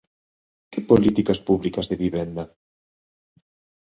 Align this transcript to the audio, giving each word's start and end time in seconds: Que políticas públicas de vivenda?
Que 0.71 0.81
políticas 0.91 1.39
públicas 1.47 1.85
de 1.89 1.97
vivenda? 2.03 2.43